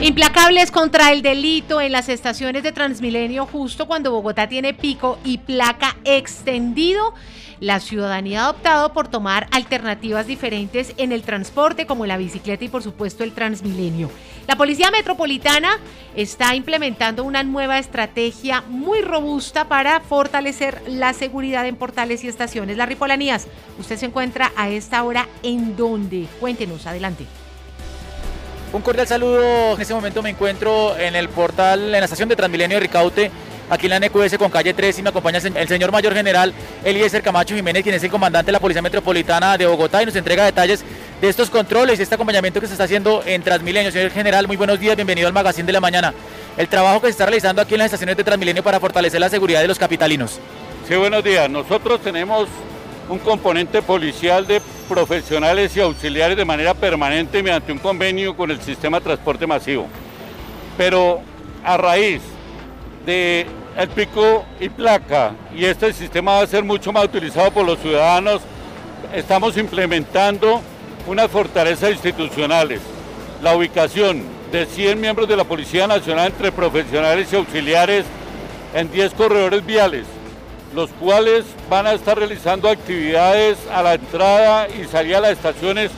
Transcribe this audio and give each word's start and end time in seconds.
Implacables 0.00 0.70
contra 0.70 1.10
el 1.10 1.22
delito 1.22 1.80
en 1.80 1.90
las 1.90 2.08
estaciones 2.08 2.62
de 2.62 2.70
Transmilenio 2.70 3.46
justo 3.46 3.88
cuando 3.88 4.12
Bogotá 4.12 4.48
tiene 4.48 4.72
pico 4.72 5.18
y 5.24 5.38
placa 5.38 5.96
extendido. 6.04 7.14
La 7.58 7.80
ciudadanía 7.80 8.44
ha 8.44 8.50
optado 8.50 8.92
por 8.92 9.08
tomar 9.08 9.48
alternativas 9.50 10.28
diferentes 10.28 10.94
en 10.98 11.10
el 11.10 11.22
transporte 11.22 11.86
como 11.86 12.06
la 12.06 12.16
bicicleta 12.16 12.64
y 12.64 12.68
por 12.68 12.84
supuesto 12.84 13.24
el 13.24 13.32
Transmilenio. 13.32 14.08
La 14.46 14.54
Policía 14.54 14.92
Metropolitana 14.92 15.80
está 16.14 16.54
implementando 16.54 17.24
una 17.24 17.42
nueva 17.42 17.80
estrategia 17.80 18.62
muy 18.68 19.00
robusta 19.00 19.66
para 19.66 19.98
fortalecer 19.98 20.80
la 20.86 21.12
seguridad 21.12 21.66
en 21.66 21.74
portales 21.74 22.22
y 22.22 22.28
estaciones. 22.28 22.76
Las 22.76 22.88
Ripolanías, 22.88 23.48
usted 23.80 23.96
se 23.96 24.06
encuentra 24.06 24.52
a 24.54 24.68
esta 24.68 25.02
hora 25.02 25.26
en 25.42 25.76
dónde? 25.76 26.28
Cuéntenos, 26.38 26.86
adelante. 26.86 27.26
Un 28.70 28.82
cordial 28.82 29.06
saludo. 29.06 29.74
En 29.74 29.80
este 29.80 29.94
momento 29.94 30.22
me 30.22 30.30
encuentro 30.30 30.96
en 30.98 31.16
el 31.16 31.30
portal, 31.30 31.84
en 31.84 32.00
la 32.00 32.04
estación 32.04 32.28
de 32.28 32.36
Transmilenio 32.36 32.76
de 32.76 32.80
Ricaute, 32.80 33.30
aquí 33.70 33.86
en 33.86 33.90
la 33.90 34.00
NQS 34.00 34.36
con 34.36 34.50
calle 34.50 34.74
3 34.74 34.98
y 34.98 35.02
me 35.02 35.08
acompaña 35.08 35.38
el 35.38 35.68
señor 35.68 35.90
mayor 35.90 36.12
general 36.12 36.52
Eliezer 36.84 37.22
Camacho 37.22 37.54
Jiménez, 37.54 37.82
quien 37.82 37.94
es 37.94 38.04
el 38.04 38.10
comandante 38.10 38.46
de 38.46 38.52
la 38.52 38.60
Policía 38.60 38.82
Metropolitana 38.82 39.56
de 39.56 39.66
Bogotá 39.66 40.02
y 40.02 40.06
nos 40.06 40.16
entrega 40.16 40.44
detalles 40.44 40.84
de 41.18 41.28
estos 41.28 41.48
controles 41.48 41.98
y 41.98 42.02
este 42.02 42.14
acompañamiento 42.14 42.60
que 42.60 42.66
se 42.66 42.74
está 42.74 42.84
haciendo 42.84 43.22
en 43.24 43.42
Transmilenio. 43.42 43.90
Señor 43.90 44.10
general, 44.10 44.46
muy 44.46 44.58
buenos 44.58 44.78
días, 44.78 44.96
bienvenido 44.96 45.28
al 45.28 45.34
Magazine 45.34 45.66
de 45.66 45.72
la 45.72 45.80
Mañana. 45.80 46.12
El 46.58 46.68
trabajo 46.68 47.00
que 47.00 47.06
se 47.06 47.12
está 47.12 47.24
realizando 47.24 47.62
aquí 47.62 47.74
en 47.74 47.78
las 47.78 47.86
estaciones 47.86 48.18
de 48.18 48.24
Transmilenio 48.24 48.62
para 48.62 48.78
fortalecer 48.80 49.18
la 49.18 49.30
seguridad 49.30 49.62
de 49.62 49.68
los 49.68 49.78
capitalinos. 49.78 50.40
Sí, 50.86 50.94
buenos 50.94 51.24
días. 51.24 51.48
Nosotros 51.48 52.02
tenemos 52.02 52.48
un 53.08 53.18
componente 53.18 53.82
policial 53.82 54.46
de 54.46 54.60
profesionales 54.88 55.76
y 55.76 55.80
auxiliares 55.80 56.36
de 56.36 56.44
manera 56.44 56.74
permanente 56.74 57.42
mediante 57.42 57.72
un 57.72 57.78
convenio 57.78 58.36
con 58.36 58.50
el 58.50 58.60
sistema 58.60 58.98
de 58.98 59.04
transporte 59.04 59.46
masivo. 59.46 59.86
Pero 60.76 61.20
a 61.64 61.76
raíz 61.76 62.20
del 63.06 63.46
el 63.76 63.88
pico 63.88 64.44
y 64.60 64.68
placa 64.68 65.32
y 65.54 65.64
este 65.64 65.92
sistema 65.92 66.32
va 66.32 66.42
a 66.42 66.46
ser 66.46 66.64
mucho 66.64 66.92
más 66.92 67.04
utilizado 67.04 67.50
por 67.50 67.64
los 67.64 67.78
ciudadanos, 67.78 68.42
estamos 69.14 69.56
implementando 69.56 70.60
unas 71.06 71.30
fortalezas 71.30 71.92
institucionales. 71.92 72.80
La 73.42 73.56
ubicación 73.56 74.24
de 74.50 74.66
100 74.66 75.00
miembros 75.00 75.28
de 75.28 75.36
la 75.36 75.44
Policía 75.44 75.86
Nacional 75.86 76.28
entre 76.28 76.50
profesionales 76.50 77.32
y 77.32 77.36
auxiliares 77.36 78.04
en 78.74 78.90
10 78.90 79.14
corredores 79.14 79.64
viales 79.64 80.17
los 80.74 80.90
cuales 80.90 81.44
van 81.70 81.86
a 81.86 81.92
estar 81.92 82.18
realizando 82.18 82.68
actividades 82.68 83.58
a 83.72 83.82
la 83.82 83.94
entrada 83.94 84.68
y 84.68 84.84
salida 84.84 85.18
a 85.18 85.22
las 85.22 85.32
estaciones 85.32 85.90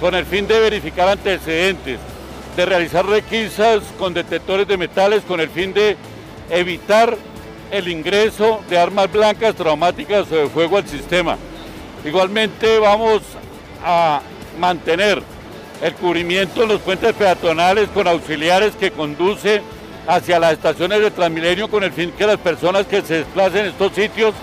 con 0.00 0.14
el 0.14 0.26
fin 0.26 0.46
de 0.46 0.58
verificar 0.58 1.08
antecedentes, 1.08 1.98
de 2.56 2.66
realizar 2.66 3.06
requisas 3.06 3.82
con 3.98 4.14
detectores 4.14 4.66
de 4.66 4.76
metales 4.76 5.22
con 5.22 5.40
el 5.40 5.50
fin 5.50 5.72
de 5.72 5.96
evitar 6.50 7.16
el 7.70 7.88
ingreso 7.88 8.60
de 8.68 8.78
armas 8.78 9.10
blancas 9.12 9.54
traumáticas 9.54 10.30
o 10.32 10.36
de 10.36 10.48
fuego 10.48 10.78
al 10.78 10.88
sistema. 10.88 11.36
Igualmente 12.04 12.78
vamos 12.78 13.22
a 13.84 14.20
mantener 14.58 15.22
el 15.82 15.94
cubrimiento 15.94 16.62
de 16.62 16.66
los 16.66 16.80
puentes 16.80 17.12
peatonales 17.14 17.88
con 17.90 18.08
auxiliares 18.08 18.74
que 18.74 18.90
conduce 18.90 19.62
hacia 20.10 20.40
las 20.40 20.54
estaciones 20.54 21.00
de 21.00 21.10
Transmilenio 21.12 21.68
con 21.68 21.84
el 21.84 21.92
fin 21.92 22.12
que 22.18 22.26
las 22.26 22.38
personas 22.38 22.84
que 22.86 23.00
se 23.02 23.18
desplacen 23.18 23.60
en 23.60 23.66
estos 23.66 23.92
sitios 23.92 24.34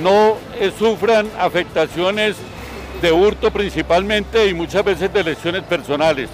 no 0.00 0.36
eh, 0.60 0.70
sufran 0.78 1.28
afectaciones 1.38 2.36
de 3.00 3.10
hurto 3.10 3.50
principalmente 3.50 4.46
y 4.46 4.54
muchas 4.54 4.84
veces 4.84 5.12
de 5.12 5.24
lesiones 5.24 5.64
personales. 5.64 6.30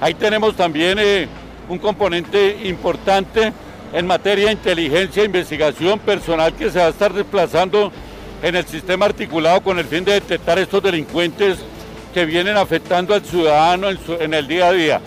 Ahí 0.00 0.14
tenemos 0.14 0.54
también 0.54 0.98
eh, 1.00 1.26
un 1.68 1.78
componente 1.78 2.60
importante 2.64 3.52
en 3.92 4.06
materia 4.06 4.46
de 4.46 4.52
inteligencia 4.52 5.22
e 5.22 5.26
investigación 5.26 5.98
personal 5.98 6.54
que 6.54 6.70
se 6.70 6.78
va 6.78 6.86
a 6.86 6.90
estar 6.90 7.12
desplazando 7.12 7.90
en 8.42 8.54
el 8.54 8.64
sistema 8.64 9.06
articulado 9.06 9.60
con 9.60 9.78
el 9.78 9.86
fin 9.86 10.04
de 10.04 10.12
detectar 10.12 10.58
estos 10.60 10.82
delincuentes 10.82 11.58
que 12.12 12.24
vienen 12.26 12.56
afectando 12.56 13.12
al 13.12 13.24
ciudadano 13.24 13.88
en 13.90 14.34
el 14.34 14.46
día 14.46 14.68
a 14.68 14.72
día 14.72 15.00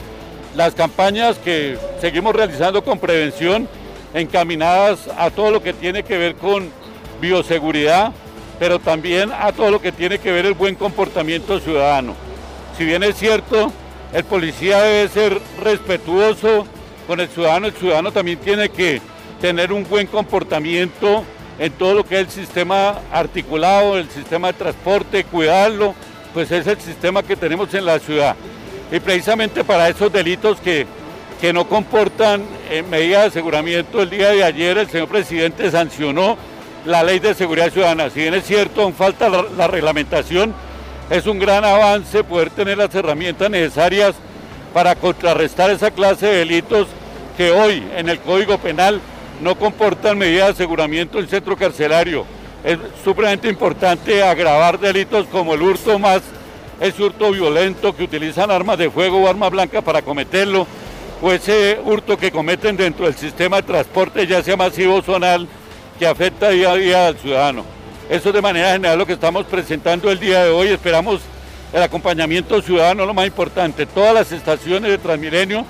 las 0.58 0.74
campañas 0.74 1.38
que 1.38 1.78
seguimos 2.02 2.36
realizando 2.36 2.84
con 2.84 2.98
prevención 2.98 3.70
encaminadas 4.16 5.08
a 5.16 5.30
todo 5.30 5.52
lo 5.52 5.62
que 5.62 5.72
tiene 5.72 6.02
que 6.02 6.18
ver 6.18 6.34
con 6.34 6.72
bioseguridad, 7.22 8.12
pero 8.58 8.80
también 8.80 9.32
a 9.32 9.52
todo 9.52 9.70
lo 9.70 9.80
que 9.80 9.92
tiene 9.92 10.18
que 10.18 10.32
ver 10.32 10.48
el 10.48 10.56
buen 10.56 10.74
comportamiento 10.74 11.60
ciudadano. 11.60 12.16
Si 12.76 12.86
bien 12.86 13.04
es 13.04 13.16
cierto, 13.18 13.72
el 14.12 14.24
policía 14.24 14.82
debe 14.82 15.08
ser 15.10 15.40
respetuoso 15.62 16.66
con 17.06 17.20
el 17.20 17.28
ciudadano, 17.28 17.68
el 17.68 17.74
ciudadano 17.74 18.12
también 18.12 18.40
tiene 18.40 18.70
que 18.70 19.00
tener 19.40 19.72
un 19.72 19.88
buen 19.88 20.08
comportamiento 20.08 21.24
en 21.60 21.72
todo 21.74 21.94
lo 21.94 22.04
que 22.04 22.16
es 22.16 22.22
el 22.22 22.30
sistema 22.32 23.00
articulado, 23.12 23.96
el 23.96 24.10
sistema 24.10 24.48
de 24.48 24.54
transporte, 24.54 25.24
cuidarlo, 25.24 25.94
pues 26.34 26.52
es 26.52 26.66
el 26.66 26.82
sistema 26.82 27.22
que 27.22 27.36
tenemos 27.36 27.72
en 27.76 27.86
la 27.86 28.00
ciudad 28.00 28.36
y 28.92 29.00
precisamente 29.00 29.64
para 29.64 29.90
esos 29.90 30.12
delitos 30.12 30.60
que, 30.60 30.86
que 31.42 31.52
no 31.52 31.68
comportan 31.68 32.44
eh, 32.70 32.84
medidas 32.84 33.24
de 33.24 33.28
aseguramiento, 33.28 34.02
el 34.02 34.10
día 34.10 34.30
de 34.32 34.44
ayer 34.44 34.78
el 34.78 34.90
señor 34.90 35.08
presidente 35.08 35.70
sancionó 35.70 36.38
la 36.86 37.04
ley 37.04 37.20
de 37.20 37.34
seguridad 37.34 37.72
ciudadana. 37.72 38.10
Si 38.10 38.22
bien 38.22 38.34
es 38.34 38.46
cierto, 38.46 38.82
aún 38.82 38.94
falta 38.94 39.30
la, 39.30 39.46
la 39.58 39.68
reglamentación, 39.68 40.54
es 41.10 41.26
un 41.26 41.40
gran 41.40 41.66
avance 41.66 42.24
poder 42.24 42.50
tener 42.50 42.78
las 42.78 42.94
herramientas 42.96 43.50
necesarias 43.50 44.16
para 44.74 44.96
contrarrestar 44.96 45.70
esa 45.70 45.92
clase 45.92 46.28
de 46.28 46.38
delitos 46.38 46.88
que 47.36 47.52
hoy 47.52 47.84
en 47.96 48.10
el 48.10 48.20
Código 48.20 48.58
Penal 48.58 49.02
no 49.42 49.56
comportan 49.56 50.18
medidas 50.18 50.48
de 50.48 50.54
aseguramiento 50.54 51.20
en 51.20 51.28
centro 51.28 51.56
carcelario. 51.56 52.26
Es 52.64 52.78
supremamente 53.04 53.48
importante 53.48 54.24
agravar 54.24 54.80
delitos 54.80 55.28
como 55.28 55.54
el 55.54 55.62
hurto 55.62 56.00
más 56.00 56.22
ese 56.80 57.04
hurto 57.04 57.32
violento 57.32 57.96
que 57.96 58.04
utilizan 58.04 58.52
armas 58.52 58.78
de 58.78 58.90
fuego 58.90 59.18
o 59.18 59.28
armas 59.28 59.52
blancas 59.52 59.84
para 59.84 60.02
cometerlo, 60.02 60.68
o 61.22 61.32
ese 61.32 61.80
hurto 61.84 62.18
que 62.18 62.32
cometen 62.32 62.78
dentro 62.78 63.06
del 63.06 63.16
sistema 63.16 63.58
de 63.58 63.64
transporte, 63.64 64.28
ya 64.28 64.44
sea 64.44 64.56
masivo 64.56 64.96
o 64.96 65.02
zonal, 65.02 65.48
que 65.98 66.06
afecta 66.06 66.50
día 66.50 66.72
a 66.72 66.76
día 66.76 67.08
al 67.08 67.18
ciudadano. 67.18 67.64
Eso 68.10 68.32
de 68.32 68.42
manera 68.42 68.74
general 68.74 68.98
lo 68.98 69.06
que 69.06 69.14
estamos 69.14 69.46
presentando 69.48 70.12
el 70.12 70.20
día 70.20 70.46
de 70.46 70.52
hoy. 70.52 70.68
Esperamos 70.70 71.22
el 71.74 71.82
acompañamiento 71.82 72.62
ciudadano, 72.62 73.06
lo 73.06 73.14
más 73.14 73.28
importante. 73.28 73.86
Todas 73.86 74.14
las 74.14 74.32
estaciones 74.32 74.92
de 74.92 74.98
Transmilenio 74.98 75.66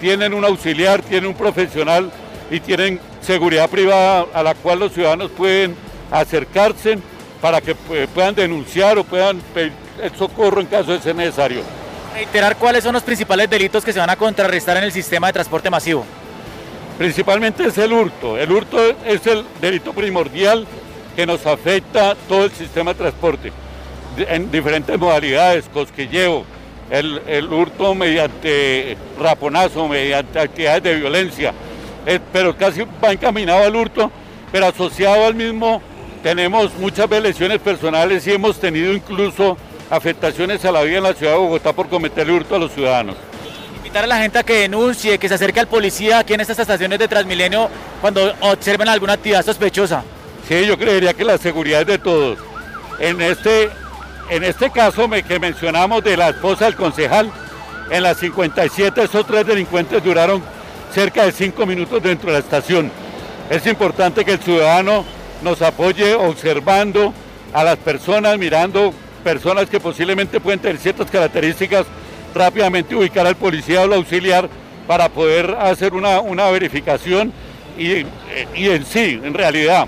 tienen 0.00 0.34
un 0.34 0.44
auxiliar, 0.44 1.02
tienen 1.02 1.30
un 1.30 1.34
profesional 1.34 2.10
y 2.50 2.60
tienen 2.60 3.00
seguridad 3.22 3.68
privada 3.68 4.26
a 4.32 4.42
la 4.42 4.54
cual 4.54 4.80
los 4.80 4.92
ciudadanos 4.92 5.30
pueden 5.30 5.74
acercarse 6.10 6.98
para 7.40 7.60
que 7.60 7.74
pues, 7.74 8.08
puedan 8.08 8.34
denunciar 8.34 8.98
o 8.98 9.04
puedan 9.04 9.38
pedir 9.54 9.72
el 10.02 10.14
socorro 10.16 10.60
en 10.60 10.66
caso 10.66 10.92
de 10.92 11.00
ser 11.00 11.14
necesario. 11.14 11.62
Reiterar 12.14 12.56
cuáles 12.56 12.84
son 12.84 12.92
los 12.92 13.02
principales 13.02 13.48
delitos 13.48 13.84
que 13.84 13.92
se 13.92 13.98
van 13.98 14.10
a 14.10 14.16
contrarrestar 14.16 14.76
en 14.76 14.84
el 14.84 14.92
sistema 14.92 15.28
de 15.28 15.34
transporte 15.34 15.70
masivo. 15.70 16.04
Principalmente 16.98 17.64
es 17.64 17.78
el 17.78 17.92
hurto. 17.92 18.36
El 18.36 18.52
hurto 18.52 18.78
es 19.06 19.26
el 19.26 19.44
delito 19.60 19.92
primordial 19.92 20.66
que 21.16 21.24
nos 21.26 21.46
afecta 21.46 22.14
todo 22.28 22.44
el 22.44 22.52
sistema 22.52 22.92
de 22.92 22.98
transporte 22.98 23.52
en 24.16 24.50
diferentes 24.50 24.98
modalidades, 24.98 25.66
cosquilleo, 25.72 26.44
el, 26.90 27.22
el 27.26 27.52
hurto 27.52 27.94
mediante 27.94 28.96
raponazo, 29.18 29.88
mediante 29.88 30.38
actividades 30.38 30.82
de 30.82 30.94
violencia, 30.96 31.54
pero 32.32 32.56
casi 32.56 32.82
va 33.02 33.12
encaminado 33.12 33.64
al 33.64 33.76
hurto, 33.76 34.10
pero 34.50 34.66
asociado 34.66 35.26
al 35.26 35.34
mismo 35.34 35.80
tenemos 36.22 36.74
muchas 36.74 37.08
lesiones 37.08 37.60
personales 37.60 38.26
y 38.26 38.32
hemos 38.32 38.58
tenido 38.58 38.92
incluso 38.92 39.56
afectaciones 39.90 40.64
a 40.64 40.72
la 40.72 40.82
vida 40.82 40.98
en 40.98 41.02
la 41.02 41.14
ciudad 41.14 41.32
de 41.32 41.38
Bogotá 41.38 41.72
por 41.72 41.88
cometer 41.88 42.30
hurto 42.30 42.54
a 42.54 42.58
los 42.58 42.72
ciudadanos. 42.72 43.16
Invitar 43.76 44.04
a 44.04 44.06
la 44.06 44.18
gente 44.18 44.38
a 44.38 44.42
que 44.44 44.54
denuncie, 44.54 45.18
que 45.18 45.28
se 45.28 45.34
acerque 45.34 45.58
al 45.58 45.66
policía 45.66 46.20
aquí 46.20 46.32
en 46.32 46.40
estas 46.40 46.58
estaciones 46.60 46.98
de 46.98 47.08
Transmilenio 47.08 47.68
cuando 48.00 48.32
observen 48.40 48.88
alguna 48.88 49.14
actividad 49.14 49.44
sospechosa. 49.44 50.04
Sí, 50.48 50.64
yo 50.64 50.78
creería 50.78 51.12
que 51.12 51.24
la 51.24 51.38
seguridad 51.38 51.80
es 51.80 51.86
de 51.88 51.98
todos. 51.98 52.38
En 53.00 53.20
este, 53.20 53.68
en 54.30 54.44
este 54.44 54.70
caso 54.70 55.08
que 55.26 55.38
mencionamos 55.40 56.04
de 56.04 56.16
la 56.16 56.30
esposa 56.30 56.66
del 56.66 56.76
concejal, 56.76 57.32
en 57.90 58.02
las 58.04 58.18
57 58.18 59.02
esos 59.02 59.26
tres 59.26 59.44
delincuentes 59.46 60.02
duraron 60.04 60.42
cerca 60.94 61.24
de 61.24 61.32
cinco 61.32 61.66
minutos 61.66 62.02
dentro 62.02 62.28
de 62.28 62.34
la 62.34 62.38
estación. 62.38 62.90
Es 63.48 63.66
importante 63.66 64.24
que 64.24 64.32
el 64.32 64.38
ciudadano 64.38 65.04
nos 65.42 65.60
apoye 65.62 66.14
observando 66.14 67.12
a 67.52 67.64
las 67.64 67.76
personas, 67.78 68.38
mirando 68.38 68.94
personas 69.20 69.68
que 69.68 69.80
posiblemente 69.80 70.40
pueden 70.40 70.60
tener 70.60 70.78
ciertas 70.78 71.10
características, 71.10 71.86
rápidamente 72.34 72.94
ubicar 72.94 73.26
al 73.26 73.36
policía 73.36 73.80
o 73.80 73.84
al 73.84 73.94
auxiliar 73.94 74.48
para 74.86 75.08
poder 75.08 75.56
hacer 75.60 75.94
una, 75.94 76.50
verificación 76.50 77.32
y, 77.78 78.04
en 78.54 78.84
sí, 78.84 79.20
en 79.22 79.34
realidad, 79.34 79.86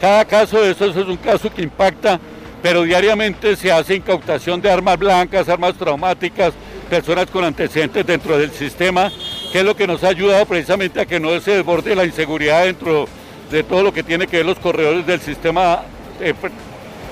cada 0.00 0.24
caso 0.24 0.60
de 0.60 0.72
esos 0.72 0.96
es 0.96 1.06
un 1.06 1.16
caso 1.16 1.52
que 1.52 1.62
impacta, 1.62 2.18
pero 2.62 2.82
diariamente 2.82 3.56
se 3.56 3.70
hace 3.70 3.96
incautación 3.96 4.60
de 4.60 4.70
armas 4.70 4.98
blancas, 4.98 5.48
armas 5.48 5.74
traumáticas, 5.74 6.52
personas 6.90 7.26
con 7.30 7.44
antecedentes 7.44 8.06
dentro 8.06 8.36
del 8.36 8.50
sistema 8.50 9.10
que 9.52 9.58
es 9.58 9.64
lo 9.66 9.76
que 9.76 9.86
nos 9.86 10.02
ha 10.02 10.08
ayudado 10.08 10.46
precisamente 10.46 10.98
a 10.98 11.04
que 11.04 11.20
no 11.20 11.38
se 11.38 11.56
desborde 11.58 11.94
la 11.94 12.06
inseguridad 12.06 12.64
dentro 12.64 13.06
de 13.50 13.62
todo 13.62 13.82
lo 13.82 13.92
que 13.92 14.02
tiene 14.02 14.26
que 14.26 14.38
ver 14.38 14.46
los 14.46 14.58
corredores 14.58 15.06
del 15.06 15.20
sistema 15.20 15.82
eh, 16.20 16.32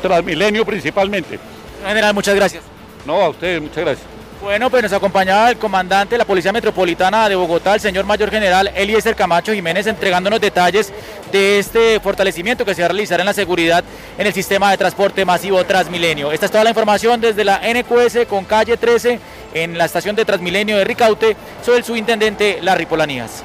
Transmilenio 0.00 0.64
principalmente. 0.64 1.38
General, 1.86 2.14
muchas 2.14 2.34
gracias. 2.34 2.62
No, 3.06 3.20
a 3.20 3.28
ustedes, 3.30 3.60
muchas 3.60 3.84
gracias. 3.84 4.20
Bueno, 4.42 4.70
pues 4.70 4.82
nos 4.82 4.92
acompañaba 4.94 5.50
el 5.50 5.58
comandante 5.58 6.14
de 6.14 6.18
la 6.18 6.24
Policía 6.24 6.50
Metropolitana 6.50 7.28
de 7.28 7.36
Bogotá, 7.36 7.74
el 7.74 7.80
señor 7.80 8.06
Mayor 8.06 8.30
General 8.30 8.70
Eliezer 8.74 9.14
Camacho 9.14 9.52
Jiménez, 9.52 9.86
entregándonos 9.86 10.40
detalles 10.40 10.90
de 11.30 11.58
este 11.58 12.00
fortalecimiento 12.00 12.64
que 12.64 12.74
se 12.74 12.80
va 12.80 12.86
a 12.86 12.88
realizar 12.88 13.20
en 13.20 13.26
la 13.26 13.34
seguridad 13.34 13.84
en 14.16 14.26
el 14.26 14.32
sistema 14.32 14.70
de 14.70 14.78
transporte 14.78 15.26
masivo 15.26 15.62
Transmilenio. 15.64 16.32
Esta 16.32 16.46
es 16.46 16.52
toda 16.52 16.64
la 16.64 16.70
información 16.70 17.20
desde 17.20 17.44
la 17.44 17.60
NQS 17.62 18.26
con 18.26 18.46
calle 18.46 18.78
13 18.78 19.20
en 19.52 19.76
la 19.76 19.84
estación 19.84 20.16
de 20.16 20.24
Transmilenio 20.24 20.78
de 20.78 20.84
Ricaute. 20.84 21.36
Soy 21.62 21.76
el 21.76 21.84
subintendente 21.84 22.60
Larry 22.62 22.86
Polanías. 22.86 23.44